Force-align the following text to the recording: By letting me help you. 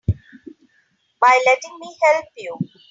By 1.21 1.43
letting 1.45 1.77
me 1.79 1.95
help 2.01 2.25
you. 2.35 2.57